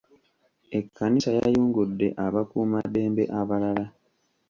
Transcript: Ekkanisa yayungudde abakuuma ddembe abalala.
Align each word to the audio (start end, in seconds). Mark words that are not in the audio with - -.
Ekkanisa 0.77 1.29
yayungudde 1.39 2.07
abakuuma 2.25 2.79
ddembe 2.87 3.23
abalala. 3.39 3.85